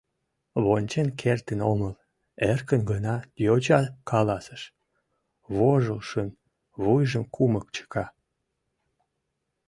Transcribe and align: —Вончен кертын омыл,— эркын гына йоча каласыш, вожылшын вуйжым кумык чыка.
—Вончен 0.63 1.07
кертын 1.21 1.59
омыл,— 1.71 1.93
эркын 2.51 2.81
гына 2.91 3.15
йоча 3.45 3.81
каласыш, 4.09 4.61
вожылшын 5.55 6.27
вуйжым 6.81 7.23
кумык 7.35 7.65
чыка. 7.75 8.05